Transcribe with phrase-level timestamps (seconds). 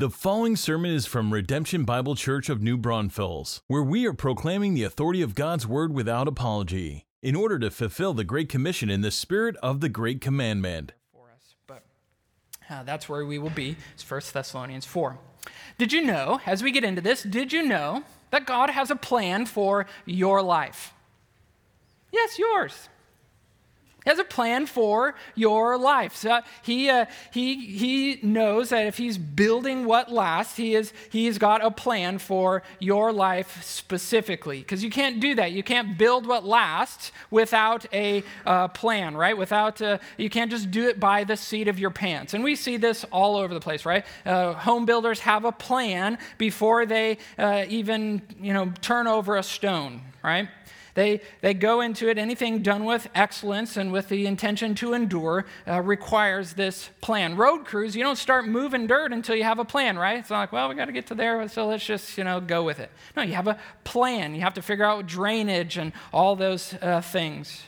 [0.00, 4.72] The following sermon is from Redemption Bible Church of New Braunfels, where we are proclaiming
[4.72, 9.02] the authority of God's Word without apology, in order to fulfill the Great Commission in
[9.02, 10.94] the spirit of the Great Commandment.
[11.12, 11.82] for us, but
[12.70, 13.76] uh, that's where we will be.
[13.92, 15.18] It's 1 Thessalonians 4.
[15.76, 18.96] Did you know, as we get into this, did you know that God has a
[18.96, 20.94] plan for your life?
[22.10, 22.88] Yes, yours.
[24.04, 26.16] He has a plan for your life.
[26.16, 31.36] So he, uh, he, he knows that if he's building what lasts, he is, he's
[31.36, 34.60] got a plan for your life specifically.
[34.60, 35.52] Because you can't do that.
[35.52, 39.36] You can't build what lasts without a uh, plan, right?
[39.36, 42.32] Without, uh, you can't just do it by the seat of your pants.
[42.32, 44.04] And we see this all over the place, right?
[44.24, 49.42] Uh, home builders have a plan before they uh, even, you know, turn over a
[49.42, 50.48] stone, right?
[50.94, 55.46] They, they go into it, anything done with excellence and with the intention to endure
[55.66, 57.36] uh, requires this plan.
[57.36, 60.18] Road crews, you don't start moving dirt until you have a plan, right?
[60.18, 62.40] It's not like, well, we got to get to there, so let's just, you know,
[62.40, 62.90] go with it.
[63.16, 64.34] No, you have a plan.
[64.34, 67.62] You have to figure out drainage and all those uh, things.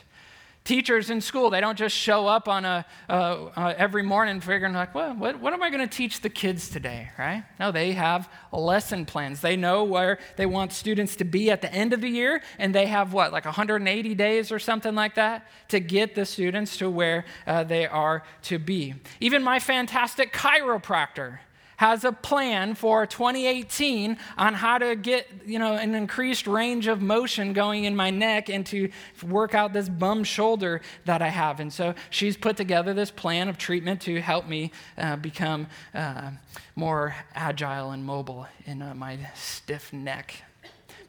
[0.63, 3.13] Teachers in school, they don't just show up on a, uh,
[3.55, 6.69] uh, every morning figuring like, well, what, what am I going to teach the kids
[6.69, 7.43] today, right?
[7.59, 9.41] No, they have lesson plans.
[9.41, 12.73] They know where they want students to be at the end of the year, and
[12.73, 16.89] they have what, like 180 days or something like that to get the students to
[16.89, 18.95] where uh, they are to be.
[19.19, 21.39] Even my fantastic chiropractor,
[21.83, 27.01] has a plan for 2018 on how to get you know an increased range of
[27.01, 28.89] motion going in my neck and to
[29.21, 31.59] work out this bum shoulder that I have.
[31.59, 36.31] And so she's put together this plan of treatment to help me uh, become uh,
[36.77, 40.41] more agile and mobile in uh, my stiff neck.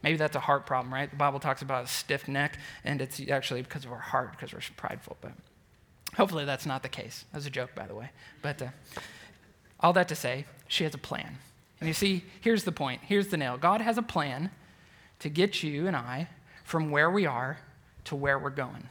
[0.02, 1.08] Maybe that's a heart problem, right?
[1.08, 4.52] The Bible talks about a stiff neck, and it's actually because of our heart, because
[4.52, 5.18] we're prideful.
[5.20, 5.34] But
[6.16, 7.26] hopefully that's not the case.
[7.32, 8.10] That's a joke, by the way.
[8.42, 8.68] But uh,
[9.80, 11.38] all that to say, she has a plan.
[11.80, 13.02] And you see, here's the point.
[13.04, 13.56] Here's the nail.
[13.56, 14.50] God has a plan
[15.18, 16.28] to get you and I
[16.64, 17.58] from where we are
[18.04, 18.88] to where we're going.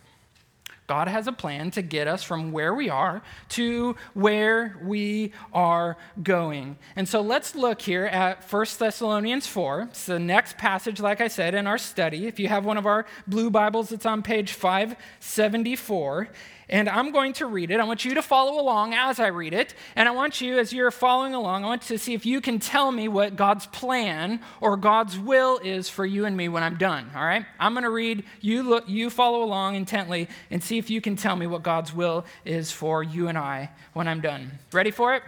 [0.86, 5.98] God has a plan to get us from where we are to where we are
[6.22, 6.78] going.
[6.96, 9.82] And so let's look here at 1 Thessalonians 4.
[9.84, 12.28] It's the next passage, like I said, in our study.
[12.28, 16.28] If you have one of our blue Bibles, it's on page 574
[16.70, 17.80] and I'm going to read it.
[17.80, 19.74] I want you to follow along as I read it.
[19.96, 22.60] And I want you, as you're following along, I want to see if you can
[22.60, 26.78] tell me what God's plan or God's will is for you and me when I'm
[26.78, 27.12] done.
[27.16, 27.46] All right?
[27.60, 28.24] I'm going to read.
[28.42, 28.88] You look.
[28.88, 32.72] You follow along intently and see if you can tell me what God's will is
[32.72, 34.60] for you and I when I'm done.
[34.72, 35.24] Ready for it?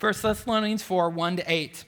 [0.00, 1.84] 1 Thessalonians 4 1 to 8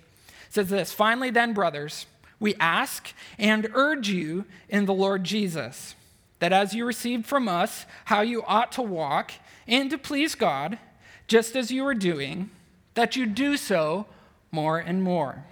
[0.51, 2.07] says this Finally, then, brothers,
[2.41, 5.95] we ask and urge you in the Lord Jesus
[6.39, 9.33] that as you received from us how you ought to walk
[9.67, 10.79] and to please God,
[11.27, 12.51] just as you are doing,
[12.95, 14.07] that you do so
[14.51, 15.45] more and more.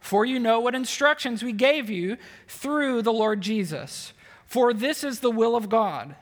[0.00, 2.16] For you know what instructions we gave you
[2.46, 4.12] through the Lord Jesus.
[4.46, 6.14] For this is the will of God,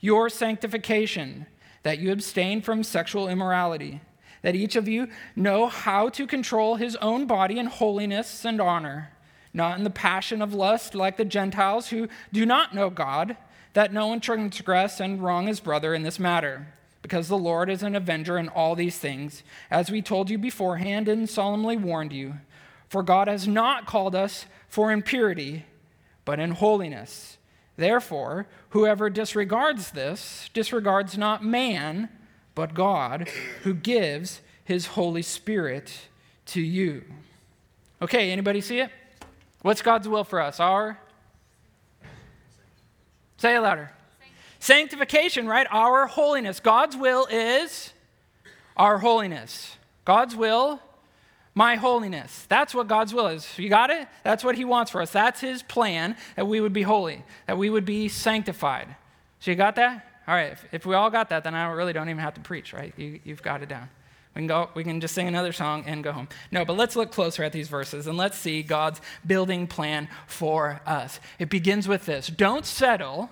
[0.00, 1.46] your sanctification,
[1.82, 4.00] that you abstain from sexual immorality,
[4.42, 9.10] that each of you know how to control his own body in holiness and honor,
[9.52, 13.36] not in the passion of lust like the Gentiles who do not know God
[13.72, 16.68] that no one transgress and wrong his brother in this matter,
[17.00, 21.08] because the Lord is an avenger in all these things, as we told you beforehand
[21.08, 22.34] and solemnly warned you.
[22.88, 25.64] For God has not called us for impurity,
[26.24, 27.38] but in holiness.
[27.76, 32.10] Therefore, whoever disregards this disregards not man,
[32.54, 33.28] but God,
[33.62, 36.08] who gives his Holy Spirit
[36.46, 37.02] to you.
[38.00, 38.90] Okay, anybody see it?
[39.62, 40.60] What's God's will for us?
[40.60, 40.98] Our
[43.42, 43.90] Say it louder.
[44.60, 45.66] Sanctification, right?
[45.68, 46.60] Our holiness.
[46.60, 47.92] God's will is
[48.76, 49.76] our holiness.
[50.04, 50.78] God's will,
[51.52, 52.46] my holiness.
[52.48, 53.58] That's what God's will is.
[53.58, 54.06] You got it?
[54.22, 55.10] That's what He wants for us.
[55.10, 58.94] That's His plan that we would be holy, that we would be sanctified.
[59.40, 60.06] So you got that?
[60.28, 60.52] All right.
[60.52, 62.94] If, if we all got that, then I really don't even have to preach, right?
[62.96, 63.88] You, you've got it down.
[64.34, 66.28] We can, go, we can just sing another song and go home.
[66.50, 70.80] No, but let's look closer at these verses and let's see God's building plan for
[70.86, 71.20] us.
[71.38, 73.30] It begins with this Don't settle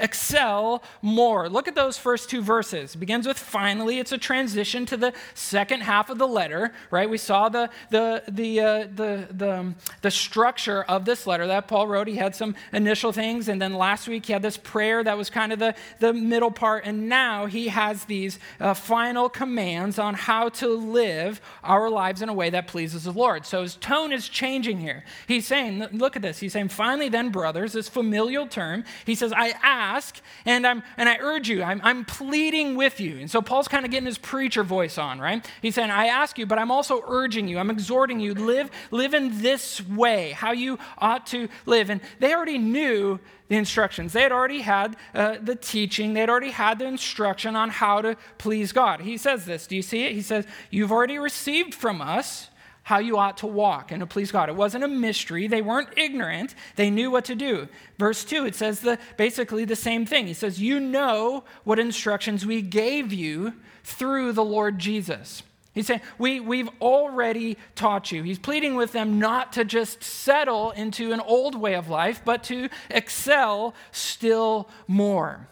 [0.00, 1.48] excel more.
[1.48, 2.94] Look at those first two verses.
[2.94, 3.98] It begins with finally.
[3.98, 7.08] It's a transition to the second half of the letter, right?
[7.08, 11.68] We saw the, the, the, uh, the, the, um, the structure of this letter that
[11.68, 12.08] Paul wrote.
[12.08, 15.30] He had some initial things, and then last week he had this prayer that was
[15.30, 20.14] kind of the, the middle part, and now he has these uh, final commands on
[20.14, 23.44] how to live our lives in a way that pleases the Lord.
[23.44, 25.04] So his tone is changing here.
[25.26, 26.38] He's saying, look at this.
[26.38, 28.84] He's saying, finally, then, brothers, this familial term.
[29.04, 33.00] He says, I ask ask and, I'm, and I urge you, I'm, I'm pleading with
[33.00, 33.18] you.
[33.18, 35.48] And so Paul's kind of getting his preacher voice on, right?
[35.62, 39.14] He's saying, I ask you, but I'm also urging you, I'm exhorting you, live, live
[39.14, 41.90] in this way, how you ought to live.
[41.90, 44.12] And they already knew the instructions.
[44.12, 48.00] They had already had uh, the teaching, they had already had the instruction on how
[48.02, 49.00] to please God.
[49.00, 49.66] He says this.
[49.66, 50.12] Do you see it?
[50.12, 52.49] He says, You've already received from us
[52.82, 54.48] how you ought to walk and to please God.
[54.48, 55.46] It wasn't a mystery.
[55.46, 56.54] They weren't ignorant.
[56.76, 57.68] They knew what to do.
[57.98, 60.26] Verse 2, it says the, basically the same thing.
[60.26, 63.54] He says, You know what instructions we gave you
[63.84, 65.42] through the Lord Jesus.
[65.72, 68.22] He's saying, we, We've already taught you.
[68.22, 72.42] He's pleading with them not to just settle into an old way of life, but
[72.44, 75.48] to excel still more.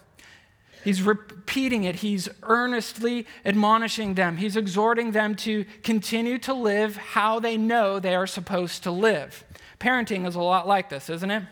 [0.85, 1.97] He's repeating it.
[1.97, 4.37] He's earnestly admonishing them.
[4.37, 9.45] He's exhorting them to continue to live how they know they are supposed to live.
[9.81, 11.43] Parenting is a lot like this, isn't it?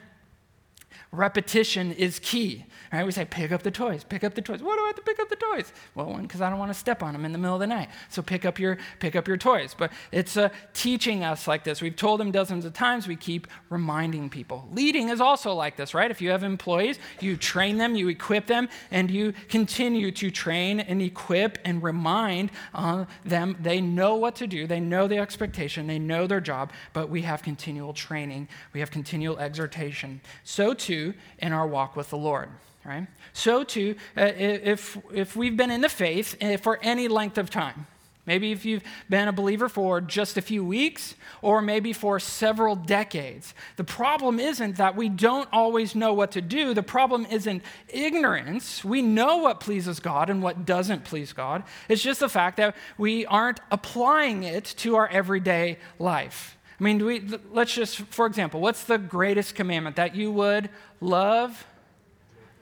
[1.13, 2.65] Repetition is key.
[2.93, 3.05] Right?
[3.05, 4.63] We say, pick up the toys, pick up the toys.
[4.63, 5.73] Why do I have to pick up the toys?
[5.95, 7.67] Well, one, because I don't want to step on them in the middle of the
[7.67, 7.89] night.
[8.09, 9.75] So pick up your pick up your toys.
[9.77, 11.81] But it's uh, teaching us like this.
[11.83, 13.07] We've told them dozens of times.
[13.07, 14.69] We keep reminding people.
[14.73, 16.11] Leading is also like this, right?
[16.11, 20.81] If you have employees, you train them, you equip them, and you continue to train
[20.81, 23.57] and equip and remind uh, them.
[23.61, 24.67] They know what to do.
[24.67, 25.87] They know the expectation.
[25.87, 26.73] They know their job.
[26.93, 28.49] But we have continual training.
[28.73, 30.21] We have continual exhortation.
[30.45, 30.96] So too
[31.39, 32.49] in our walk with the Lord
[32.87, 33.07] right?
[33.33, 37.51] So too, uh, if, if we've been in the faith uh, for any length of
[37.51, 37.87] time,
[38.27, 42.77] maybe if you've been a believer for just a few weeks or maybe for several
[42.77, 46.75] decades, the problem isn't that we don't always know what to do.
[46.75, 48.85] The problem isn't ignorance.
[48.85, 51.65] We know what pleases God and what doesn't please God.
[51.89, 56.57] It's just the fact that we aren't applying it to our everyday life.
[56.79, 59.97] I mean, we, let's just, for example, what's the greatest commandment?
[59.97, 60.69] That you would
[61.01, 61.67] love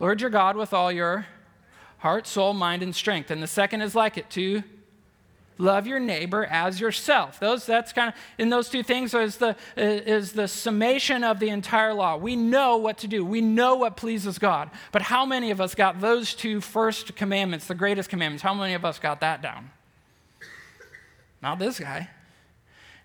[0.01, 1.27] Lord your God with all your
[1.99, 3.31] heart, soul, mind, and strength.
[3.31, 4.63] And the second is like it to
[5.57, 7.39] love your neighbor as yourself.
[7.39, 11.49] Those that's kind of in those two things is the is the summation of the
[11.49, 12.17] entire law.
[12.17, 13.25] We know what to do.
[13.25, 14.71] We know what pleases God.
[14.93, 18.43] But how many of us got those two first commandments, the greatest commandments?
[18.43, 19.71] How many of us got that down?
[21.41, 22.11] Not this guy.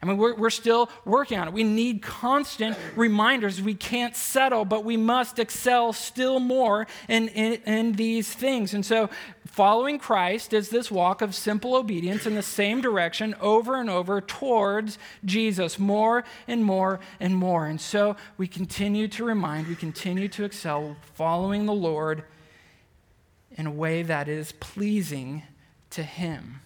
[0.01, 1.53] I mean, we're, we're still working on it.
[1.53, 3.61] We need constant reminders.
[3.61, 8.73] We can't settle, but we must excel still more in, in, in, these things.
[8.73, 9.09] And so,
[9.45, 14.21] following Christ is this walk of simple obedience in the same direction over and over
[14.21, 17.65] towards Jesus, more and more and more.
[17.65, 22.23] And so, we continue to remind, we continue to excel, following the Lord
[23.51, 25.43] in a way that is pleasing
[25.89, 26.61] to Him.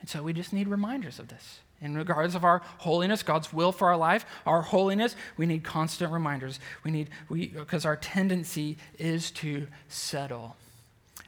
[0.00, 3.72] And so, we just need reminders of this in regards of our holiness god's will
[3.72, 6.60] for our life our holiness we need constant reminders.
[6.82, 10.56] We need we because our tendency is to settle.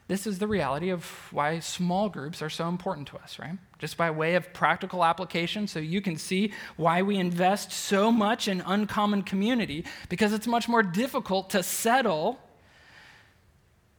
[0.08, 3.58] This is the reality of why small groups are so important to us right?
[3.79, 8.49] Just by way of practical application so you can see why we invest so much
[8.49, 12.38] in uncommon community because it's much more difficult to settle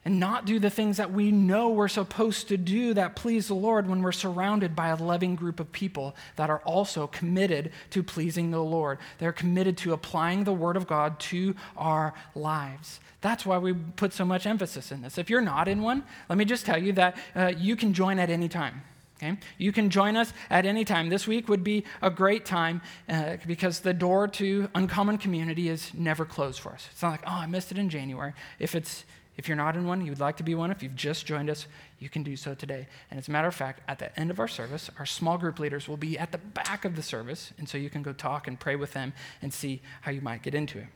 [0.06, 3.56] and not do the things that we know we're supposed to do that please the
[3.56, 8.02] Lord when we're surrounded by a loving group of people that are also committed to
[8.04, 9.00] pleasing the Lord.
[9.18, 13.00] They're committed to applying the Word of God to our lives.
[13.22, 15.18] That's why we put so much emphasis in this.
[15.18, 18.20] If you're not in one, let me just tell you that uh, you can join
[18.20, 18.84] at any time.
[19.18, 19.38] Okay?
[19.58, 21.10] You can join us at any time.
[21.10, 25.92] This week would be a great time uh, because the door to Uncommon Community is
[25.94, 26.88] never closed for us.
[26.92, 28.34] It's not like, oh, I missed it in January.
[28.60, 29.06] If it's
[29.38, 31.50] if you're not in one, you would like to be one, if you've just joined
[31.50, 31.68] us,
[32.00, 32.88] you can do so today.
[33.12, 35.60] And as a matter of fact, at the end of our service, our small group
[35.60, 38.48] leaders will be at the back of the service, and so you can go talk
[38.48, 40.88] and pray with them and see how you might get into it.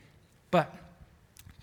[0.49, 0.73] But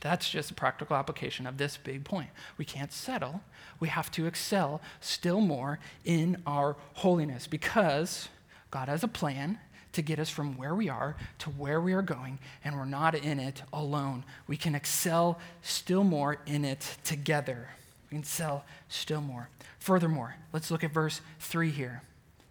[0.01, 2.31] that's just a practical application of this big point.
[2.57, 3.41] We can't settle,
[3.81, 8.29] we have to excel still more in our holiness because
[8.71, 9.59] God has a plan
[9.99, 13.17] to get us from where we are to where we are going, and we're not
[13.17, 14.25] in it alone.
[14.47, 17.71] We can excel still more in it together.
[18.05, 19.49] We can excel still more.
[19.81, 22.03] Furthermore, let's look at verse 3 here.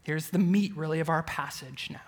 [0.04, 2.02] Here's the meat, really, of our passage now.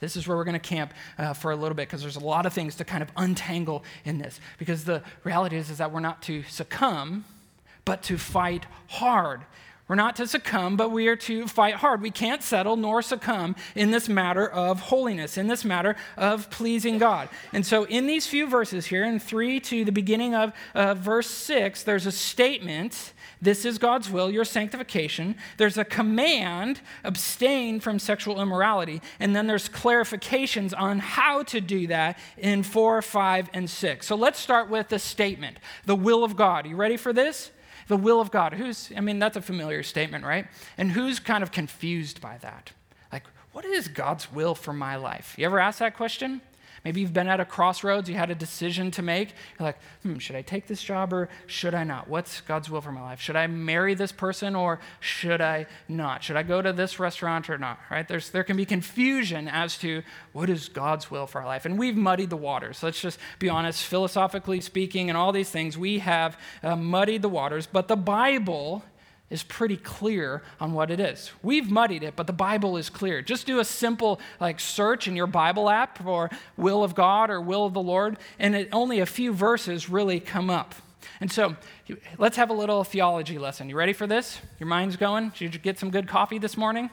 [0.00, 2.20] This is where we're going to camp uh, for a little bit because there's a
[2.20, 4.40] lot of things to kind of untangle in this.
[4.58, 7.24] Because the reality is, is that we're not to succumb,
[7.84, 9.42] but to fight hard
[9.90, 12.00] We're not to succumb, but we are to fight hard.
[12.00, 16.98] We can't settle nor succumb in this matter of holiness, in this matter of pleasing
[16.98, 17.28] God.
[17.52, 21.26] And so, in these few verses here, in 3 to the beginning of uh, verse
[21.28, 25.34] 6, there's a statement this is God's will, your sanctification.
[25.56, 29.02] There's a command, abstain from sexual immorality.
[29.18, 34.06] And then there's clarifications on how to do that in 4, 5, and 6.
[34.06, 36.64] So let's start with the statement the will of God.
[36.64, 37.50] Are You ready for this?
[37.90, 38.52] The will of God.
[38.52, 40.46] Who's, I mean, that's a familiar statement, right?
[40.78, 42.70] And who's kind of confused by that?
[43.12, 45.34] Like, what is God's will for my life?
[45.36, 46.40] You ever ask that question?
[46.84, 49.34] Maybe you've been at a crossroads, you had a decision to make.
[49.58, 52.08] You're like, hmm, should I take this job or should I not?
[52.08, 53.20] What's God's will for my life?
[53.20, 56.24] Should I marry this person or should I not?
[56.24, 57.78] Should I go to this restaurant or not?
[57.90, 58.08] Right?
[58.08, 61.66] There's, there can be confusion as to what is God's will for our life.
[61.66, 62.82] And we've muddied the waters.
[62.82, 67.28] Let's just be honest, philosophically speaking, and all these things, we have uh, muddied the
[67.28, 67.66] waters.
[67.66, 68.84] But the Bible
[69.30, 71.30] is pretty clear on what it is.
[71.42, 73.22] We've muddied it, but the Bible is clear.
[73.22, 77.40] Just do a simple like search in your Bible app for will of God or
[77.40, 80.74] will of the Lord, and it, only a few verses really come up.
[81.20, 81.56] And so
[82.18, 83.68] let's have a little theology lesson.
[83.68, 84.40] You ready for this?
[84.58, 85.32] Your mind's going?
[85.38, 86.90] Did you get some good coffee this morning?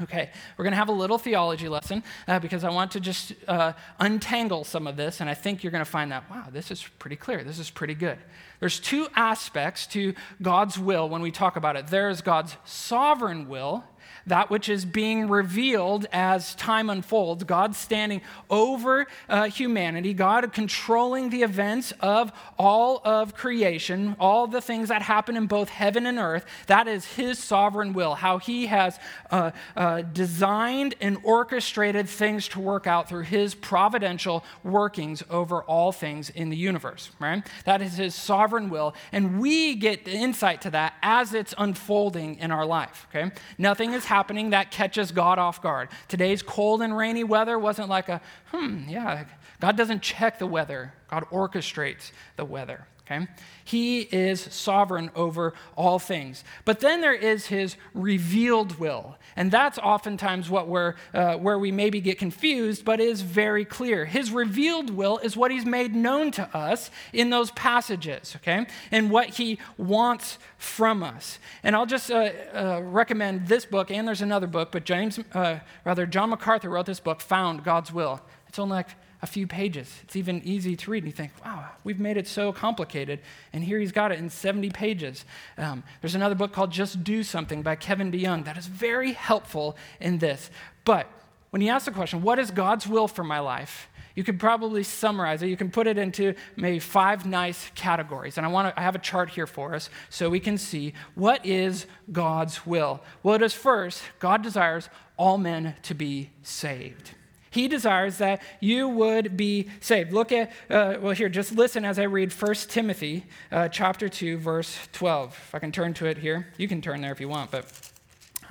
[0.00, 3.32] Okay, we're going to have a little theology lesson uh, because I want to just
[3.48, 6.70] uh, untangle some of this, and I think you're going to find that, wow, this
[6.70, 7.42] is pretty clear.
[7.42, 8.16] This is pretty good.
[8.60, 13.48] There's two aspects to God's will when we talk about it there is God's sovereign
[13.48, 13.82] will,
[14.28, 18.20] that which is being revealed as time unfolds, God standing
[18.50, 25.02] over uh, humanity, God controlling the events of all of creation, all the things that
[25.02, 26.44] happen in both heaven and earth.
[26.66, 28.98] That is His sovereign will, how He has
[29.30, 35.92] uh, uh, designed and orchestrated things to work out through His providential workings over all
[35.92, 37.46] things in the universe, right?
[37.64, 42.36] That is His sovereign will, and we get the insight to that as it's unfolding
[42.36, 43.30] in our life, okay?
[43.56, 45.88] Nothing is happening happening that catches God off guard.
[46.08, 49.26] Today's cold and rainy weather wasn't like a, hmm, yeah,
[49.60, 52.88] God doesn't check the weather, God orchestrates the weather.
[53.10, 53.26] Okay?
[53.64, 56.44] He is sovereign over all things.
[56.64, 59.16] But then there is his revealed will.
[59.36, 64.04] And that's oftentimes what we're, uh, where we maybe get confused, but is very clear.
[64.04, 68.66] His revealed will is what he's made known to us in those passages, okay?
[68.90, 71.38] And what he wants from us.
[71.62, 75.60] And I'll just uh, uh, recommend this book, and there's another book, but James, uh,
[75.84, 78.20] rather, John MacArthur wrote this book, Found God's Will.
[78.48, 78.88] It's only like
[79.20, 79.92] a few pages.
[80.04, 81.02] It's even easy to read.
[81.02, 83.20] And you think, wow, we've made it so complicated.
[83.52, 85.24] And here he's got it in 70 pages.
[85.56, 89.76] Um, there's another book called Just Do Something by Kevin DeYoung that is very helpful
[90.00, 90.50] in this.
[90.84, 91.08] But
[91.50, 93.88] when you ask the question, what is God's will for my life?
[94.14, 95.48] You could probably summarize it.
[95.48, 98.36] You can put it into maybe five nice categories.
[98.36, 100.92] And I want to I have a chart here for us so we can see
[101.14, 103.00] what is God's will.
[103.22, 107.12] Well, it is first, God desires all men to be saved.
[107.58, 110.12] He desires that you would be saved.
[110.12, 114.38] Look at, uh, well, here, just listen as I read 1 Timothy uh, chapter 2,
[114.38, 115.32] verse 12.
[115.32, 117.66] If I can turn to it here, you can turn there if you want, but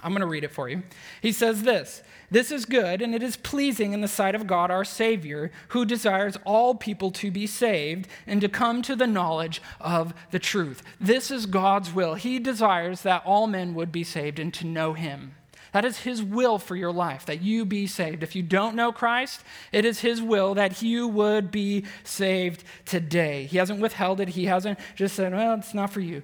[0.03, 0.83] I'm going to read it for you.
[1.21, 4.71] He says this This is good, and it is pleasing in the sight of God
[4.71, 9.61] our Savior, who desires all people to be saved and to come to the knowledge
[9.79, 10.83] of the truth.
[10.99, 12.15] This is God's will.
[12.15, 15.31] He desires that all men would be saved and to know Him.
[15.73, 18.23] That is His will for your life, that you be saved.
[18.23, 23.45] If you don't know Christ, it is His will that you would be saved today.
[23.45, 26.23] He hasn't withheld it, He hasn't just said, well, it's not for you.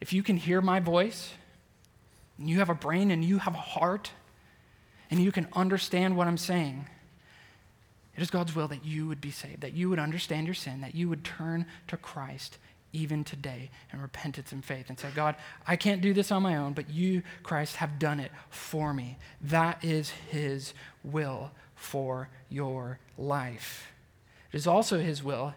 [0.00, 1.32] If you can hear my voice,
[2.38, 4.10] and you have a brain and you have a heart,
[5.10, 6.86] and you can understand what I'm saying,
[8.16, 10.80] it is God's will that you would be saved, that you would understand your sin,
[10.80, 12.58] that you would turn to Christ
[12.92, 16.56] even today in repentance and faith and say, God, I can't do this on my
[16.56, 19.18] own, but you, Christ, have done it for me.
[19.40, 23.92] That is His will for your life.
[24.52, 25.54] It is also His will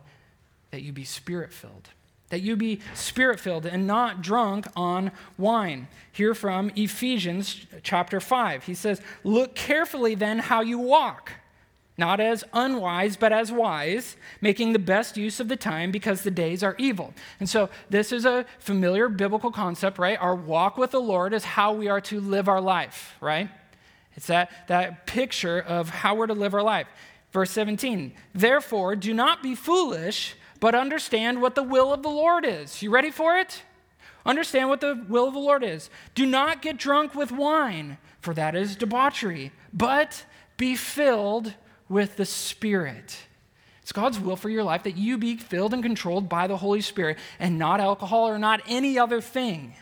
[0.71, 1.89] that you be spirit filled.
[2.29, 5.87] That you be spirit filled and not drunk on wine.
[6.11, 8.63] Hear from Ephesians chapter 5.
[8.63, 11.33] He says, Look carefully then how you walk
[11.97, 16.31] not as unwise, but as wise, making the best use of the time because the
[16.31, 17.13] days are evil.
[17.39, 20.19] And so, this is a familiar biblical concept, right?
[20.19, 23.49] Our walk with the Lord is how we are to live our life, right?
[24.15, 26.87] It's that, that picture of how we're to live our life.
[27.31, 32.45] Verse 17, therefore, do not be foolish, but understand what the will of the Lord
[32.45, 32.81] is.
[32.81, 33.63] You ready for it?
[34.25, 35.89] Understand what the will of the Lord is.
[36.13, 40.25] Do not get drunk with wine, for that is debauchery, but
[40.57, 41.53] be filled
[41.89, 43.17] with the Spirit.
[43.81, 46.81] It's God's will for your life that you be filled and controlled by the Holy
[46.81, 49.75] Spirit and not alcohol or not any other thing.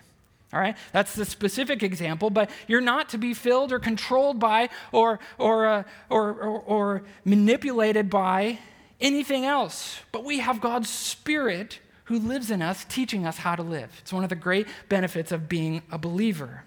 [0.51, 4.69] All right, that's the specific example, but you're not to be filled or controlled by
[4.91, 8.59] or, or, uh, or, or, or manipulated by
[9.01, 9.99] anything else.
[10.11, 13.89] But we have God's Spirit who lives in us, teaching us how to live.
[14.01, 16.65] It's one of the great benefits of being a believer.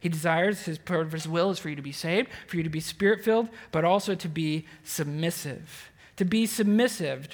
[0.00, 2.62] He desires, his part of his will is for you to be saved, for you
[2.62, 5.90] to be spirit filled, but also to be submissive.
[6.16, 7.28] To be submissive.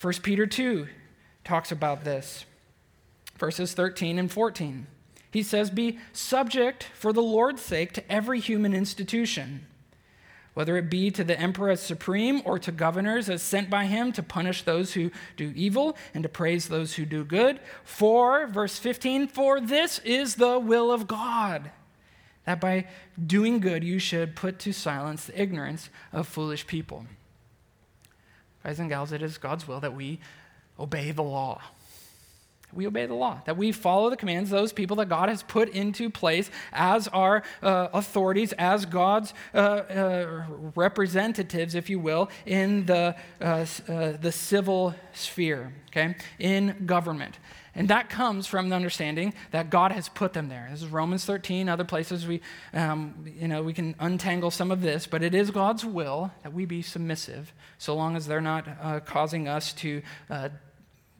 [0.00, 0.86] 1 Peter 2
[1.42, 2.44] talks about this,
[3.38, 4.86] verses 13 and 14.
[5.30, 9.66] He says, Be subject for the Lord's sake to every human institution
[10.54, 14.12] whether it be to the emperor as supreme or to governors as sent by him
[14.12, 17.60] to punish those who do evil and to praise those who do good.
[17.84, 21.70] For, verse 15, for this is the will of God,
[22.44, 22.86] that by
[23.24, 27.06] doing good you should put to silence the ignorance of foolish people.
[28.64, 30.20] Guys and gals, it is God's will that we
[30.78, 31.60] obey the law
[32.72, 35.42] we obey the law, that we follow the commands, of those people that God has
[35.42, 42.30] put into place as our uh, authorities, as God's uh, uh, representatives, if you will,
[42.46, 47.38] in the, uh, uh, the civil sphere, okay, in government.
[47.74, 50.68] And that comes from the understanding that God has put them there.
[50.70, 52.40] This is Romans 13, other places we,
[52.74, 56.52] um, you know, we can untangle some of this, but it is God's will that
[56.52, 60.02] we be submissive so long as they're not uh, causing us to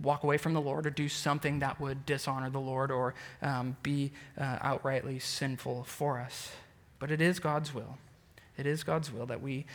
[0.02, 3.76] walk away from the Lord or do something that would dishonor the Lord or um,
[3.83, 6.52] be uh, outrightly sinful for us.
[6.99, 7.99] But it is God's will.
[8.57, 9.66] It is God's will that we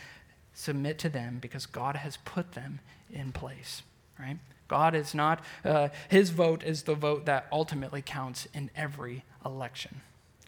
[0.52, 2.80] submit to them because God has put them
[3.12, 3.82] in place,
[4.18, 4.38] right?
[4.68, 10.00] God is not, uh, his vote is the vote that ultimately counts in every election,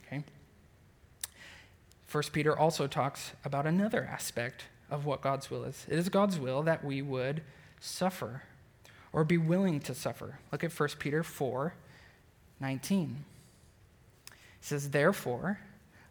[0.06, 0.24] okay?
[2.06, 5.86] First Peter also talks about another aspect of what God's will is.
[5.88, 7.42] It is God's will that we would
[7.80, 8.42] suffer
[9.12, 10.38] or be willing to suffer.
[10.52, 11.74] Look at 1 Peter 4
[12.60, 13.24] 19.
[14.30, 15.60] It says, Therefore,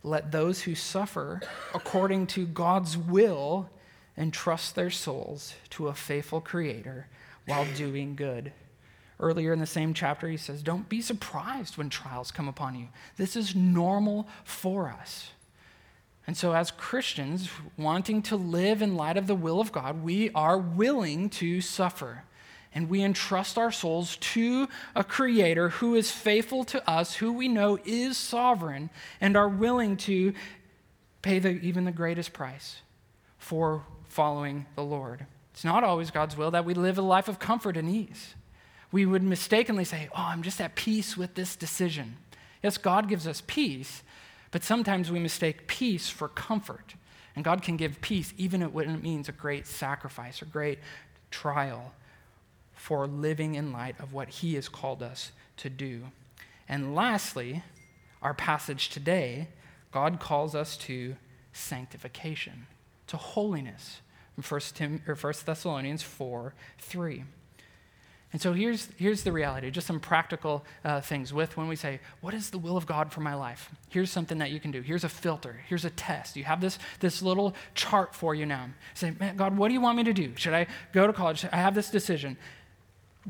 [0.03, 1.41] let those who suffer
[1.73, 3.69] according to God's will
[4.17, 7.07] entrust their souls to a faithful Creator
[7.45, 8.53] while doing good.
[9.19, 12.87] Earlier in the same chapter, he says, Don't be surprised when trials come upon you.
[13.17, 15.31] This is normal for us.
[16.27, 20.29] And so, as Christians wanting to live in light of the will of God, we
[20.31, 22.23] are willing to suffer
[22.77, 27.47] and we entrust our souls to a creator who is faithful to us, who we
[27.47, 30.31] know is sovereign, and are willing to
[31.23, 32.81] pay the, even the greatest price
[33.39, 35.25] for following the Lord.
[35.53, 38.35] It's not always God's will that we live a life of comfort and ease.
[38.91, 42.17] We would mistakenly say, Oh, I'm just at peace with this decision.
[42.61, 44.03] Yes, God gives us peace,
[44.51, 46.93] but sometimes we mistake peace for comfort.
[47.35, 50.77] And God can give peace even when it means a great sacrifice or great
[51.31, 51.91] trial
[52.87, 56.03] for living in light of what He has called us to do.
[56.69, 57.61] And lastly,
[58.21, 59.49] our passage today,
[59.91, 61.17] God calls us to
[61.51, 62.65] sanctification,
[63.07, 63.99] to holiness.
[64.37, 67.25] In 1, Tim, or 1 Thessalonians 4 3.
[68.31, 71.99] And so here's, here's the reality, just some practical uh, things with when we say,
[72.21, 73.69] What is the will of God for my life?
[73.89, 74.81] Here's something that you can do.
[74.81, 75.61] Here's a filter.
[75.67, 76.37] Here's a test.
[76.37, 78.69] You have this, this little chart for you now.
[78.93, 80.33] Say, Man, God, what do you want me to do?
[80.35, 81.45] Should I go to college?
[81.51, 82.37] I have this decision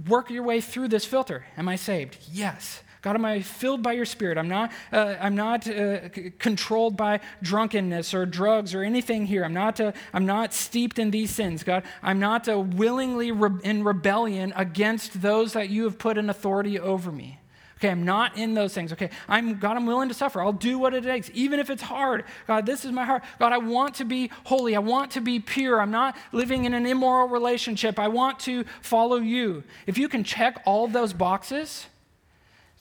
[0.07, 1.45] work your way through this filter.
[1.57, 2.17] Am I saved?
[2.31, 2.83] Yes.
[3.01, 4.37] God, am I filled by your spirit?
[4.37, 9.45] I'm not, uh, I'm not uh, c- controlled by drunkenness or drugs or anything here.
[9.45, 11.83] I'm not, uh, I'm not steeped in these sins, God.
[12.01, 16.79] I'm not uh, willingly re- in rebellion against those that you have put in authority
[16.79, 17.39] over me.
[17.77, 18.91] Okay, I'm not in those things.
[18.91, 20.41] Okay, I'm God, I'm willing to suffer.
[20.41, 22.23] I'll do what it takes, even if it's hard.
[22.47, 23.23] God, this is my heart.
[23.39, 24.75] God, I want to be holy.
[24.75, 25.79] I want to be pure.
[25.79, 27.99] I'm not living in an immoral relationship.
[27.99, 29.63] I want to follow you.
[29.85, 31.85] If you can check all of those boxes,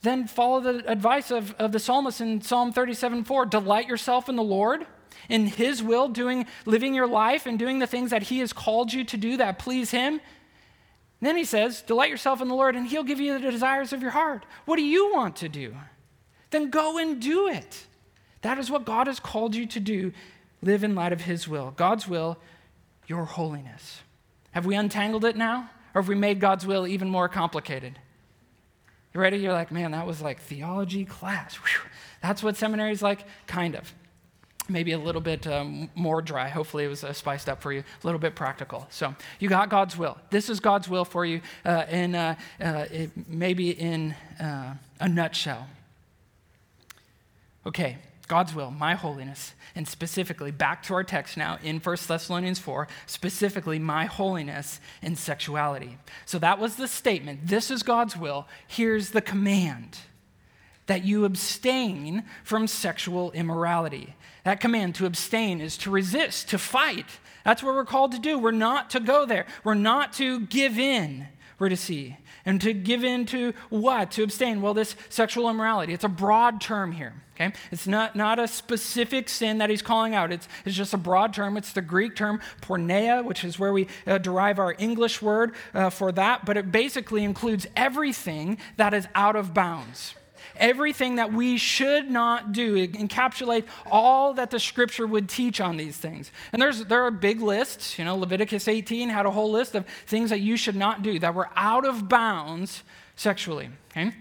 [0.00, 3.46] then follow the advice of, of the psalmist in Psalm 37 4.
[3.46, 4.87] Delight yourself in the Lord,
[5.28, 8.94] in his will, doing living your life and doing the things that he has called
[8.94, 10.20] you to do that please him
[11.20, 14.02] then he says, Delight yourself in the Lord, and he'll give you the desires of
[14.02, 14.44] your heart.
[14.64, 15.74] What do you want to do?
[16.50, 17.87] Then go and do it.
[18.42, 20.12] That is what God has called you to do.
[20.62, 21.72] Live in light of his will.
[21.76, 22.38] God's will,
[23.07, 24.02] your holiness.
[24.52, 25.70] Have we untangled it now?
[25.94, 27.98] Or have we made God's will even more complicated?
[29.14, 29.38] You ready?
[29.38, 31.55] You're like, man, that was like theology class.
[31.55, 31.90] Whew.
[32.22, 33.24] That's what seminary is like?
[33.46, 33.92] Kind of
[34.68, 36.48] maybe a little bit um, more dry.
[36.48, 38.87] Hopefully, it was uh, spiced up for you, a little bit practical.
[38.90, 40.18] So, you got God's will.
[40.31, 45.09] This is God's will for you, uh, in, uh, uh it, maybe in uh, a
[45.09, 45.66] nutshell.
[47.66, 47.98] Okay,
[48.29, 52.88] God's will, my holiness, and specifically, back to our text now in 1 Thessalonians 4,
[53.07, 55.98] specifically, my holiness in sexuality.
[56.24, 57.46] So, that was the statement.
[57.46, 58.46] This is God's will.
[58.66, 59.98] Here's the command
[60.87, 64.14] that you abstain from sexual immorality.
[64.46, 67.18] That command to abstain is to resist, to fight.
[67.44, 68.38] That's what we're called to do.
[68.38, 71.26] We're not to go there, we're not to give in,
[71.59, 72.16] we're to see.
[72.44, 74.12] And to give in to what?
[74.12, 74.62] To abstain.
[74.62, 75.92] Well, this sexual immorality.
[75.92, 77.12] It's a broad term here.
[77.35, 77.54] Okay?
[77.72, 80.30] It's not, not a specific sin that he's calling out.
[80.30, 81.56] It's, it's just a broad term.
[81.56, 85.90] It's the Greek term porneia, which is where we uh, derive our English word uh,
[85.90, 90.14] for that, but it basically includes everything that is out of bounds
[90.58, 92.76] everything that we should not do.
[92.76, 96.30] It encapsulates all that the scripture would teach on these things.
[96.52, 97.98] And there's, there are big lists.
[97.98, 101.18] You know, Leviticus 18 had a whole list of things that you should not do
[101.18, 102.82] that were out of bounds
[103.16, 103.70] sexually.
[103.90, 104.12] Okay?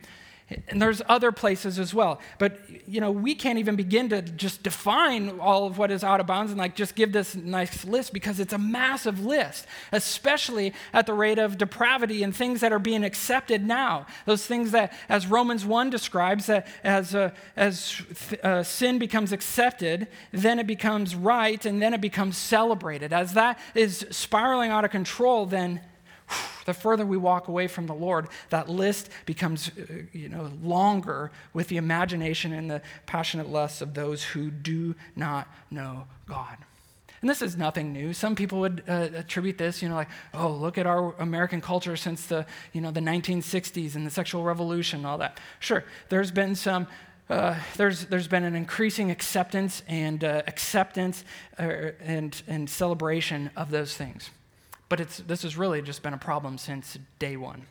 [0.67, 2.19] And there's other places as well.
[2.37, 6.19] But, you know, we can't even begin to just define all of what is out
[6.19, 10.71] of bounds and like just give this nice list because it's a massive list, especially
[10.93, 14.05] at the rate of depravity and things that are being accepted now.
[14.27, 18.03] Those things that, as Romans 1 describes, that as, uh, as
[18.43, 23.11] uh, sin becomes accepted, then it becomes right and then it becomes celebrated.
[23.13, 25.81] As that is spiraling out of control, then
[26.65, 31.31] the further we walk away from the Lord, that list becomes uh, you know, longer
[31.53, 36.57] with the imagination and the passionate lusts of those who do not know God.
[37.21, 38.13] And this is nothing new.
[38.13, 41.95] Some people would uh, attribute this, you know, like, oh, look at our American culture
[41.95, 45.39] since the, you know, the 1960s and the sexual revolution and all that.
[45.59, 46.87] Sure, there's been some
[47.27, 51.23] uh, there's, there's been an increasing acceptance and uh, acceptance
[51.57, 51.63] uh,
[51.99, 54.29] and, and celebration of those things.
[54.87, 57.65] But it's, this has really just been a problem since day one.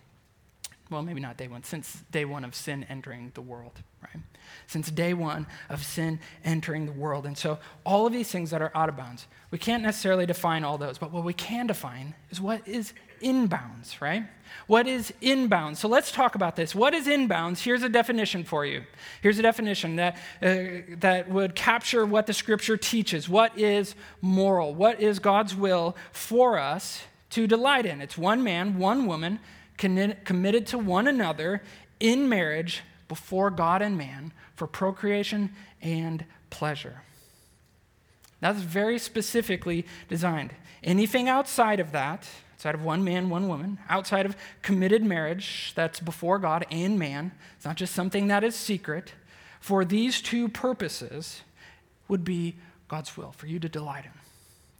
[0.90, 4.22] Well, maybe not day one, since day one of sin entering the world, right?
[4.66, 7.26] Since day one of sin entering the world.
[7.26, 10.64] And so, all of these things that are out of bounds, we can't necessarily define
[10.64, 14.24] all those, but what we can define is what is in bounds, right?
[14.66, 15.80] What is in bounds?
[15.80, 16.74] So let's talk about this.
[16.74, 17.62] What is in bounds?
[17.62, 18.82] Here's a definition for you.
[19.22, 23.28] Here's a definition that, uh, that would capture what the scripture teaches.
[23.28, 24.74] What is moral?
[24.74, 28.00] What is God's will for us to delight in?
[28.00, 29.40] It's one man, one woman
[29.76, 31.62] committed to one another
[31.98, 35.50] in marriage before God and man for procreation
[35.82, 37.02] and pleasure.
[38.40, 40.52] That's very specifically designed.
[40.82, 46.00] Anything outside of that, outside of one man, one woman, outside of committed marriage that's
[46.00, 49.14] before God and man, it's not just something that is secret,
[49.60, 51.40] for these two purposes
[52.08, 54.10] would be God's will, for you to delight in.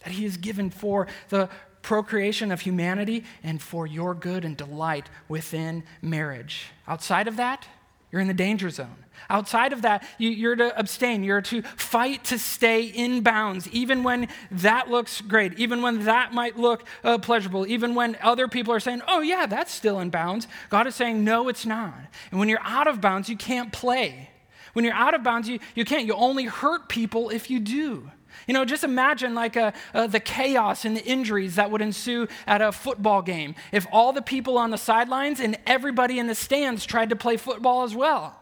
[0.05, 1.49] That He is given for the
[1.81, 6.67] procreation of humanity and for your good and delight within marriage.
[6.87, 7.67] Outside of that,
[8.15, 8.95] you're in the danger zone.
[9.29, 11.25] Outside of that, you, are to abstain.
[11.25, 16.33] You're to fight to stay in bounds, even when that looks great, even when that
[16.33, 20.11] might look uh, pleasurable, even when other people are saying, oh, yeah, that's still in
[20.11, 20.47] bounds.
[20.71, 21.93] God is saying, no, it's not.
[22.31, 24.31] And when you're out of bounds, you can't play.
[24.75, 26.07] When you're out of bounds, you, you can't.
[26.07, 28.13] You only hurt people if you do.
[28.47, 32.29] You know, just imagine like a, uh, the chaos and the injuries that would ensue
[32.47, 36.35] at a football game if all the people on the sidelines and everybody in the
[36.35, 38.39] stands tried to play football as well.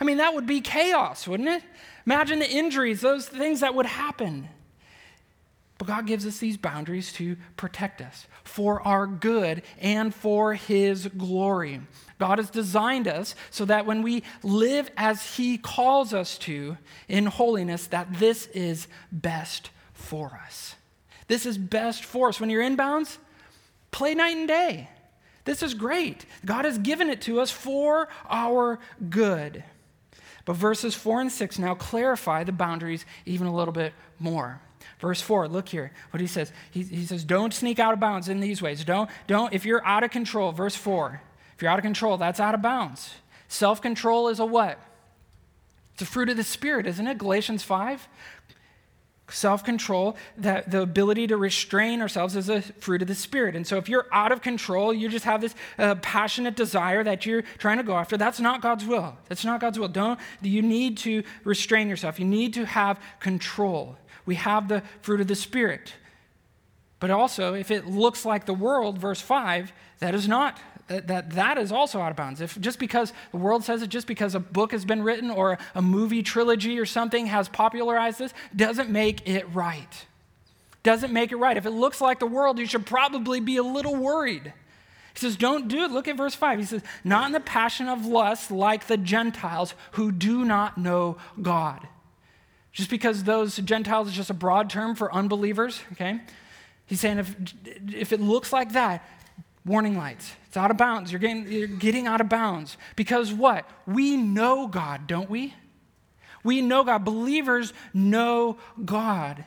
[0.00, 1.62] I mean, that would be chaos, wouldn't it?
[2.06, 4.48] Imagine the injuries, those things that would happen.
[5.78, 11.06] But God gives us these boundaries to protect us for our good and for His
[11.06, 11.80] glory.
[12.18, 16.76] God has designed us so that when we live as He calls us to
[17.08, 20.74] in holiness, that this is best for us.
[21.28, 22.40] This is best for us.
[22.40, 23.18] When you're in bounds,
[23.92, 24.88] play night and day.
[25.44, 26.26] This is great.
[26.44, 29.62] God has given it to us for our good.
[30.44, 34.60] But verses 4 and 6 now clarify the boundaries even a little bit more.
[34.98, 36.52] Verse 4, look here what he says.
[36.70, 38.84] He, he says, Don't sneak out of bounds in these ways.
[38.84, 41.20] Don't, don't, if you're out of control, verse 4,
[41.54, 43.14] if you're out of control, that's out of bounds.
[43.46, 44.78] Self control is a what?
[45.94, 47.18] It's a fruit of the Spirit, isn't it?
[47.18, 48.08] Galatians 5.
[49.30, 53.54] Self control, that the ability to restrain ourselves is a fruit of the Spirit.
[53.54, 57.26] And so if you're out of control, you just have this uh, passionate desire that
[57.26, 59.16] you're trying to go after, that's not God's will.
[59.28, 59.88] That's not God's will.
[59.88, 63.96] Don't, you need to restrain yourself, you need to have control.
[64.28, 65.94] We have the fruit of the Spirit.
[67.00, 71.56] But also, if it looks like the world, verse 5, that is not that that
[71.56, 72.42] is also out of bounds.
[72.42, 75.56] If just because the world says it, just because a book has been written or
[75.74, 80.06] a movie trilogy or something has popularized this, doesn't make it right.
[80.82, 81.56] Doesn't make it right.
[81.56, 84.52] If it looks like the world, you should probably be a little worried.
[85.14, 85.90] He says, Don't do it.
[85.90, 86.58] Look at verse 5.
[86.58, 91.16] He says, Not in the passion of lust like the Gentiles who do not know
[91.40, 91.88] God.
[92.72, 96.20] Just because those Gentiles is just a broad term for unbelievers, okay?
[96.86, 97.36] He's saying if,
[97.92, 99.06] if it looks like that,
[99.64, 100.32] warning lights.
[100.46, 101.12] It's out of bounds.
[101.12, 102.76] You're getting, you're getting out of bounds.
[102.96, 103.68] Because what?
[103.86, 105.54] We know God, don't we?
[106.42, 107.04] We know God.
[107.04, 109.44] Believers know God.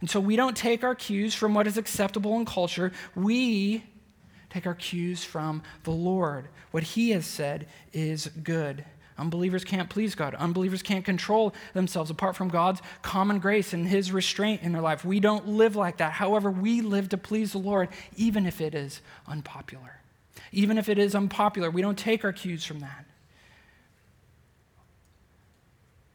[0.00, 2.92] And so we don't take our cues from what is acceptable in culture.
[3.14, 3.84] We
[4.48, 6.48] take our cues from the Lord.
[6.70, 8.84] What He has said is good.
[9.20, 10.34] Unbelievers can't please God.
[10.34, 15.04] Unbelievers can't control themselves apart from God's common grace and His restraint in their life.
[15.04, 16.12] We don't live like that.
[16.12, 20.00] However, we live to please the Lord, even if it is unpopular.
[20.52, 23.04] Even if it is unpopular, we don't take our cues from that.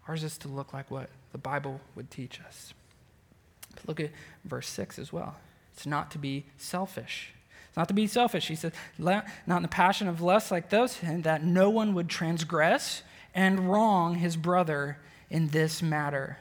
[0.08, 2.74] Ours is to look like what the Bible would teach us.
[3.76, 4.10] But look at
[4.44, 5.36] verse 6 as well.
[5.74, 7.34] It's not to be selfish.
[7.76, 8.48] Not to be selfish.
[8.48, 12.10] He says, not in the passion of lust like those, and that no one would
[12.10, 14.98] transgress and wrong his brother
[15.30, 16.38] in this matter.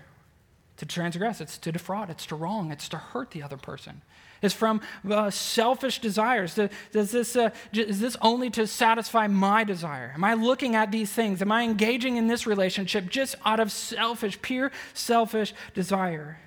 [0.79, 4.03] To transgress, it's to defraud, it's to wrong, it's to hurt the other person.
[4.43, 6.59] It's from uh, selfish desires.
[6.93, 10.13] Does this, uh, is this only to satisfy my desire?
[10.15, 11.41] Am I looking at these things?
[11.41, 16.39] Am I engaging in this relationship just out of selfish, pure selfish desire?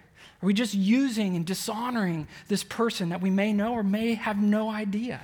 [0.41, 4.37] Are we just using and dishonoring this person that we may know or may have
[4.37, 5.19] no idea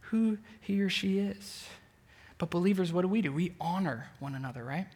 [0.00, 1.66] who he or she is?
[2.38, 3.32] But, believers, what do we do?
[3.32, 4.86] We honor one another, right?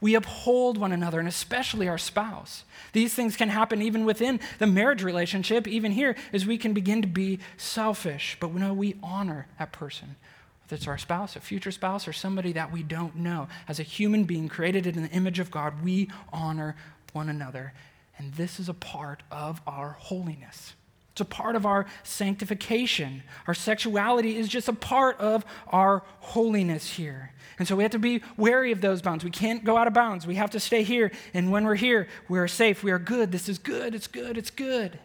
[0.00, 2.64] We uphold one another, and especially our spouse.
[2.92, 7.00] These things can happen even within the marriage relationship, even here, as we can begin
[7.02, 8.36] to be selfish.
[8.38, 10.16] But no, we honor that person.
[10.64, 13.48] Whether it's our spouse, a future spouse, or somebody that we don't know.
[13.66, 16.76] As a human being created in the image of God, we honor
[17.12, 17.72] one another.
[18.18, 20.74] And this is a part of our holiness.
[21.12, 23.22] It's a part of our sanctification.
[23.46, 27.32] Our sexuality is just a part of our holiness here.
[27.58, 29.24] And so we have to be wary of those bounds.
[29.24, 30.26] We can't go out of bounds.
[30.26, 31.10] We have to stay here.
[31.32, 32.84] And when we're here, we are safe.
[32.84, 33.32] We are good.
[33.32, 33.94] This is good.
[33.94, 34.36] It's good.
[34.36, 34.98] It's good.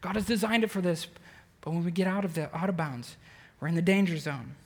[0.00, 1.06] God has designed it for this.
[1.60, 3.16] But when we get out of the out of bounds,
[3.60, 4.56] we're in the danger zone.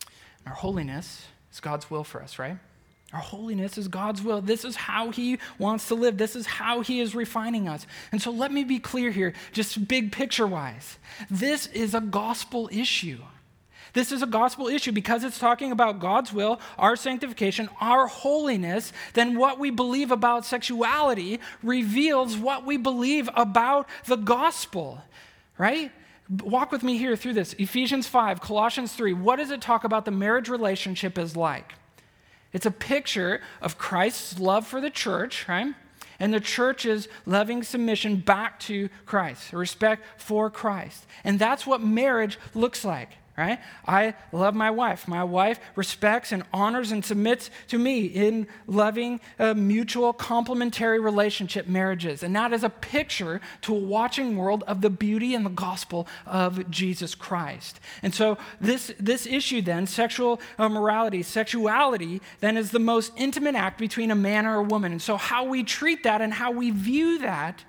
[0.00, 2.58] And our holiness is God's will for us, right?
[3.12, 4.42] Our holiness is God's will.
[4.42, 6.18] This is how He wants to live.
[6.18, 7.86] This is how He is refining us.
[8.12, 10.98] And so let me be clear here, just big picture wise.
[11.30, 13.20] This is a gospel issue.
[13.94, 18.92] This is a gospel issue because it's talking about God's will, our sanctification, our holiness.
[19.14, 25.02] Then what we believe about sexuality reveals what we believe about the gospel,
[25.56, 25.90] right?
[26.28, 27.54] Walk with me here through this.
[27.54, 29.14] Ephesians 5, Colossians 3.
[29.14, 31.72] What does it talk about the marriage relationship is like?
[32.52, 35.74] It's a picture of Christ's love for the church, right?
[36.20, 41.06] And the church's loving submission back to Christ, respect for Christ.
[41.24, 43.60] And that's what marriage looks like right?
[43.86, 45.06] I love my wife.
[45.06, 51.68] My wife respects and honors and submits to me in loving, uh, mutual, complementary relationship
[51.68, 52.24] marriages.
[52.24, 56.08] And that is a picture to a watching world of the beauty and the gospel
[56.26, 57.78] of Jesus Christ.
[58.02, 63.54] And so, this, this issue then, sexual uh, morality, sexuality, then is the most intimate
[63.54, 64.90] act between a man or a woman.
[64.90, 67.64] And so, how we treat that and how we view that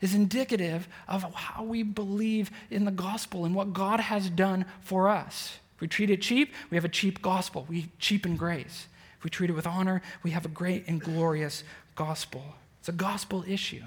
[0.00, 5.08] is indicative of how we believe in the gospel and what God has done for
[5.08, 5.58] us.
[5.76, 7.66] If we treat it cheap, we have a cheap gospel.
[7.68, 8.86] We cheapen grace.
[9.18, 12.42] If we treat it with honor, we have a great and glorious gospel.
[12.80, 13.82] It's a gospel issue.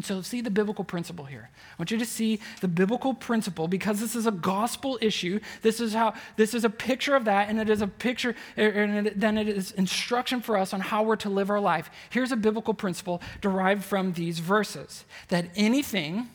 [0.00, 1.50] And so, see the biblical principle here.
[1.52, 5.40] I want you to see the biblical principle because this is a gospel issue.
[5.60, 8.64] This is how this is a picture of that, and it is a picture, er,
[8.64, 11.90] er, and then it is instruction for us on how we're to live our life.
[12.08, 16.26] Here's a biblical principle derived from these verses: that anything, you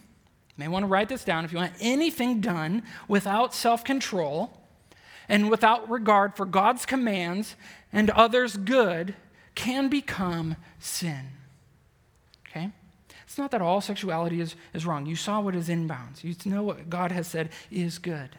[0.57, 4.55] may want to write this down if you want, anything done without self-control
[5.27, 7.55] and without regard for God's commands
[7.91, 9.15] and others' good
[9.55, 11.29] can become sin.
[13.35, 15.05] It's not that all sexuality is, is wrong.
[15.05, 18.29] You saw what is in bounds, you know what God has said is good.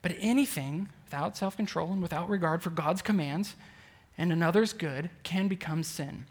[0.00, 3.56] But anything without self control and without regard for God's commands
[4.16, 6.24] and another's good can become sin.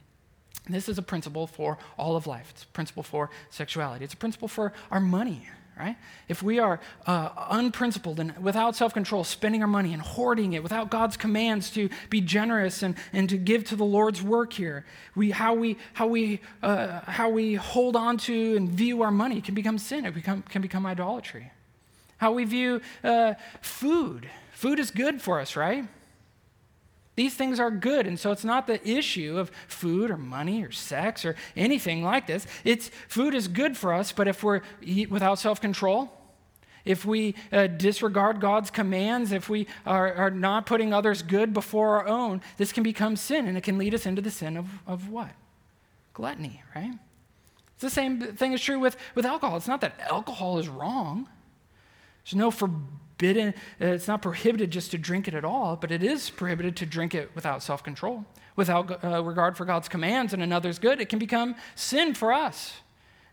[0.67, 2.47] This is a principle for all of life.
[2.49, 4.03] It's a principle for sexuality.
[4.03, 5.95] It's a principle for our money right?
[6.27, 10.63] If we are uh, unprincipled and without self control, spending our money and hoarding it
[10.63, 14.85] without God's commands to be generous and, and to give to the Lord's work here,
[15.15, 19.41] we, how, we, how, we, uh, how we hold on to and view our money
[19.41, 21.51] can become sin, it become, can become idolatry.
[22.17, 24.29] How we view uh, food.
[24.53, 25.85] Food is good for us, right?
[27.15, 28.07] These things are good.
[28.07, 32.27] And so it's not the issue of food or money or sex or anything like
[32.27, 32.47] this.
[32.63, 36.11] It's food is good for us, but if we're eat without self control,
[36.85, 41.97] if we uh, disregard God's commands, if we are, are, not putting others' good before
[41.97, 44.67] our own, this can become sin and it can lead us into the sin of,
[44.85, 45.29] of what?
[46.13, 46.93] Gluttony, right?
[47.75, 49.55] It's the same thing is true with, with alcohol.
[49.55, 51.29] It's not that alcohol is wrong,
[52.25, 56.03] There's no forbidden, uh, it's not prohibited just to drink it at all, but it
[56.03, 60.43] is prohibited to drink it without self control, without uh, regard for God's commands and
[60.43, 61.01] another's good.
[61.01, 62.73] It can become sin for us.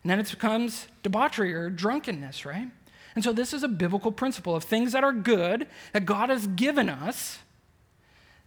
[0.03, 2.67] And then it becomes debauchery or drunkenness, right?
[3.15, 6.47] And so this is a biblical principle of things that are good, that God has
[6.47, 7.39] given us,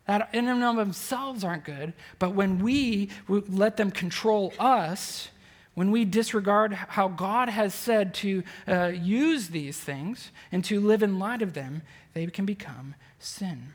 [0.06, 5.28] that in and of themselves aren't good, but when we let them control us,
[5.74, 11.02] when we disregard how God has said to uh, use these things and to live
[11.02, 11.82] in light of them,
[12.12, 13.72] they can become sin.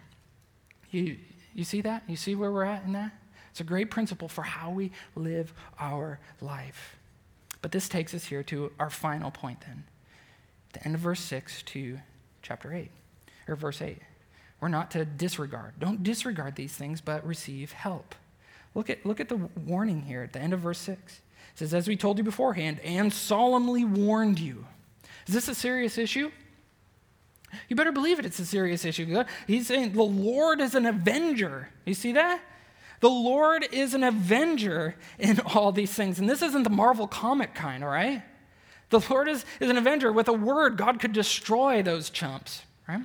[0.91, 1.17] You,
[1.53, 2.03] you see that?
[2.07, 3.11] You see where we're at in that?
[3.51, 6.95] It's a great principle for how we live our life.
[7.61, 9.83] But this takes us here to our final point then.
[10.73, 11.99] The end of verse 6 to
[12.41, 12.89] chapter 8,
[13.47, 13.97] or verse 8.
[14.61, 15.73] We're not to disregard.
[15.79, 18.15] Don't disregard these things, but receive help.
[18.75, 21.21] Look at, look at the warning here at the end of verse 6.
[21.53, 24.65] It says, As we told you beforehand, and solemnly warned you.
[25.27, 26.31] Is this a serious issue?
[27.67, 29.23] You better believe it, it's a serious issue.
[29.47, 31.69] He's saying the Lord is an avenger.
[31.85, 32.41] You see that?
[32.99, 36.19] The Lord is an avenger in all these things.
[36.19, 38.23] And this isn't the Marvel comic kind, all right?
[38.89, 40.11] The Lord is, is an avenger.
[40.11, 43.01] With a word, God could destroy those chumps, right?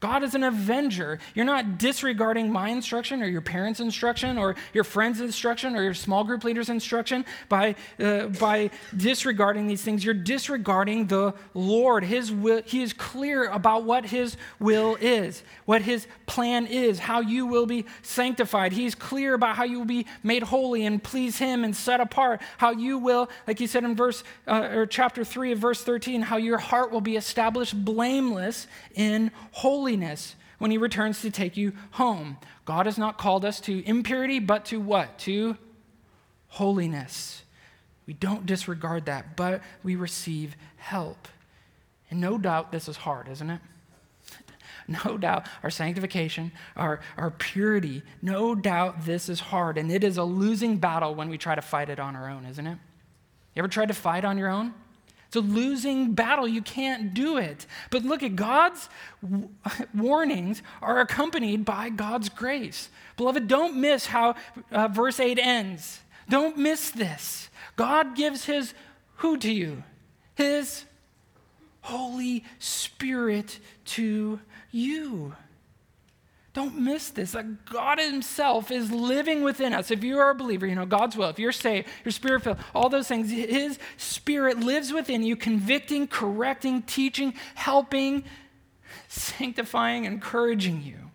[0.00, 1.18] God is an avenger.
[1.34, 5.94] You're not disregarding my instruction or your parents' instruction or your friend's instruction or your
[5.94, 10.04] small group leader's instruction by, uh, by disregarding these things.
[10.04, 12.04] You're disregarding the Lord.
[12.04, 17.20] His will, he is clear about what His will is, what His plan is, how
[17.20, 18.72] you will be sanctified.
[18.72, 22.40] He's clear about how you will be made holy and please Him and set apart.
[22.58, 26.22] How you will, like He said in verse uh, or chapter three of verse 13,
[26.22, 31.56] how your heart will be established blameless in holiness holiness when he returns to take
[31.56, 32.36] you home.
[32.66, 35.18] God has not called us to impurity, but to what?
[35.20, 35.56] To
[36.48, 37.42] holiness.
[38.06, 41.26] We don't disregard that, but we receive help.
[42.10, 43.60] And no doubt this is hard, isn't it?
[45.04, 49.76] No doubt our sanctification, our, our purity, no doubt this is hard.
[49.76, 52.46] And it is a losing battle when we try to fight it on our own,
[52.46, 52.78] isn't it?
[53.54, 54.72] You ever tried to fight on your own?
[55.28, 56.48] It's a losing battle.
[56.48, 57.66] You can't do it.
[57.90, 58.88] But look at God's
[59.94, 62.88] warnings are accompanied by God's grace.
[63.18, 64.36] Beloved, don't miss how
[64.72, 66.00] uh, verse 8 ends.
[66.30, 67.50] Don't miss this.
[67.76, 68.72] God gives his
[69.16, 69.84] who to you?
[70.34, 70.84] His
[71.82, 75.34] Holy Spirit to you.
[76.58, 77.30] Don't miss this.
[77.32, 79.92] That God Himself is living within us.
[79.92, 82.56] If you are a believer, you know, God's will, if you're saved, you're spirit filled,
[82.74, 88.24] all those things, His Spirit lives within you, convicting, correcting, teaching, helping,
[89.06, 91.07] sanctifying, encouraging you.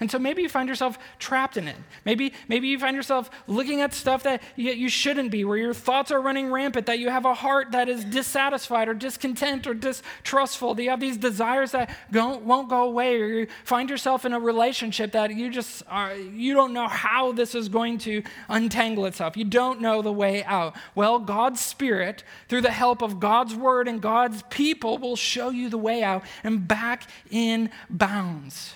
[0.00, 1.76] And so maybe you find yourself trapped in it.
[2.04, 5.74] Maybe, maybe you find yourself looking at stuff that you, you shouldn't be, where your
[5.74, 9.74] thoughts are running rampant, that you have a heart that is dissatisfied or discontent or
[9.74, 14.24] distrustful, that you have these desires that don't, won't go away, or you find yourself
[14.24, 18.22] in a relationship that you just are, you don't know how this is going to
[18.48, 19.36] untangle itself.
[19.36, 20.76] You don't know the way out.
[20.94, 25.68] Well, God's Spirit, through the help of God's Word and God's people, will show you
[25.68, 28.74] the way out and back in bounds.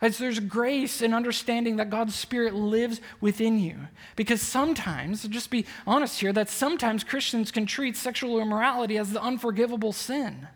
[0.00, 3.88] As there's grace and understanding that God's Spirit lives within you.
[4.14, 9.22] Because sometimes, just be honest here, that sometimes Christians can treat sexual immorality as the
[9.22, 10.48] unforgivable sin.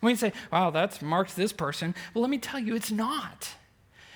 [0.00, 1.94] We say, wow, that's marks this person.
[2.14, 3.50] Well, let me tell you, it's not.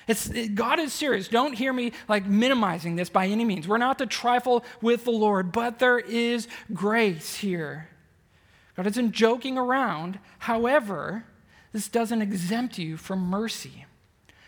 [0.07, 1.29] It's, it, God is serious.
[1.29, 3.69] Don't hear me like minimizing this by any means.
[3.69, 7.89] We're not to trifle with the Lord, but there is grace here.
[8.77, 10.19] God isn't joking around.
[10.41, 11.25] However,
[11.73, 13.87] this doesn't exempt you from mercy.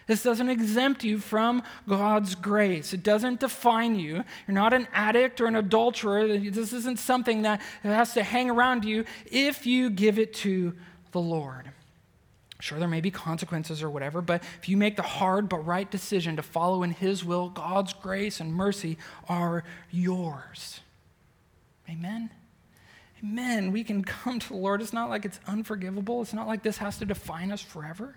[0.06, 2.92] This doesn't exempt you from God's grace.
[2.92, 4.22] It doesn't define you.
[4.46, 6.38] You're not an addict or an adulterer.
[6.38, 10.74] This isn't something that has to hang around you if you give it to
[11.10, 11.72] the Lord.
[12.60, 15.90] Sure, there may be consequences or whatever, but if you make the hard but right
[15.90, 18.96] decision to follow in His will, God's grace and mercy
[19.28, 20.80] are yours.
[21.90, 22.30] Amen?
[23.22, 23.72] Amen.
[23.72, 24.80] We can come to the Lord.
[24.80, 28.16] It's not like it's unforgivable, it's not like this has to define us forever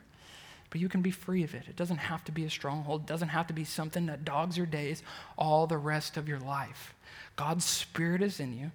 [0.70, 1.64] but you can be free of it.
[1.68, 4.58] It doesn't have to be a stronghold, it doesn't have to be something that dogs
[4.58, 5.04] your days
[5.38, 6.94] all the rest of your life.
[7.36, 8.72] God's Spirit is in you.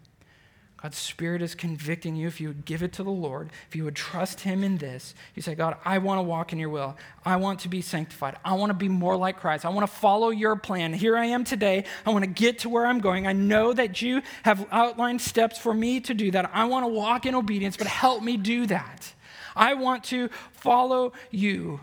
[0.85, 3.85] God's Spirit is convicting you if you would give it to the Lord, if you
[3.85, 5.15] would trust Him in this.
[5.35, 6.95] You say, God, I want to walk in your will.
[7.25, 8.37] I want to be sanctified.
[8.45, 9.65] I want to be more like Christ.
[9.65, 10.93] I want to follow your plan.
[10.93, 11.87] Here I am today.
[12.05, 13.27] I want to get to where I'm going.
[13.27, 16.51] I know that you have outlined steps for me to do that.
[16.53, 19.14] I want to walk in obedience, but help me do that.
[19.57, 21.81] I want to follow you.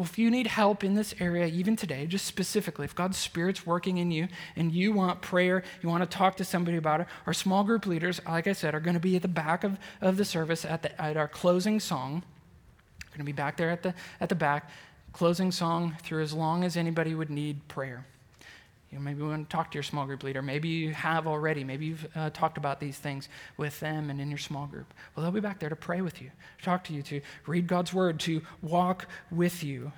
[0.00, 3.66] Well, if you need help in this area, even today, just specifically, if God's Spirit's
[3.66, 7.06] working in you and you want prayer, you want to talk to somebody about it,
[7.26, 9.78] our small group leaders, like I said, are going to be at the back of,
[10.00, 12.22] of the service at, the, at our closing song.
[13.04, 14.70] We're going to be back there at the, at the back,
[15.12, 18.06] closing song through as long as anybody would need prayer.
[18.90, 20.42] You know, maybe you want to talk to your small group leader.
[20.42, 21.62] Maybe you have already.
[21.62, 24.92] Maybe you've uh, talked about these things with them and in your small group.
[25.14, 27.68] Well, they'll be back there to pray with you, to talk to you, to read
[27.68, 29.92] God's word, to walk with you.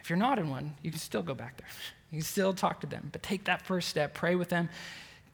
[0.00, 1.68] If you're not in one, you can still go back there.
[2.10, 4.68] You can still talk to them, but take that first step, pray with them,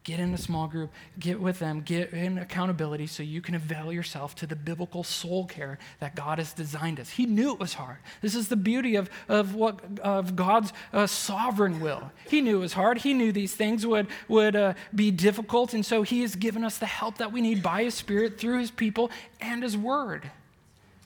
[0.05, 0.91] Get in a small group,
[1.21, 5.47] get with them, get in accountability so you can avail yourself to the biblical soul
[5.47, 7.11] care that God has designed us.
[7.11, 7.99] He knew it was hard.
[8.21, 12.11] This is the beauty of, of, what, of God's uh, sovereign will.
[12.29, 12.99] He knew it was hard.
[12.99, 16.79] He knew these things would, would uh, be difficult, and so He has given us
[16.79, 19.09] the help that we need by His Spirit through His people
[19.41, 20.33] and His Word.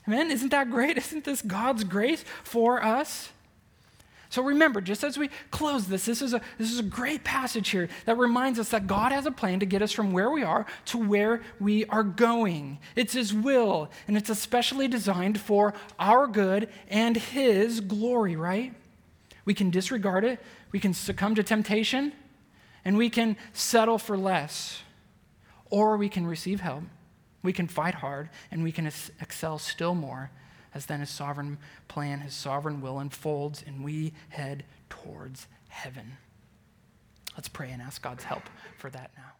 [0.09, 0.31] Amen?
[0.31, 0.97] Isn't that great?
[0.97, 3.31] Isn't this God's grace for us?
[4.29, 7.69] So remember, just as we close this, this is, a, this is a great passage
[7.69, 10.43] here that reminds us that God has a plan to get us from where we
[10.43, 12.79] are to where we are going.
[12.97, 18.75] It's His will, and it's especially designed for our good and His glory, right?
[19.45, 22.13] We can disregard it, we can succumb to temptation,
[22.85, 24.83] and we can settle for less.
[25.71, 26.85] Or we can receive help,
[27.43, 28.87] we can fight hard, and we can
[29.21, 30.31] excel still more
[30.77, 31.57] as then his sovereign
[31.89, 36.19] plan, his sovereign will unfolds, and we head towards heaven.
[37.35, 38.43] Let's pray and ask God's help
[38.77, 39.33] for that now.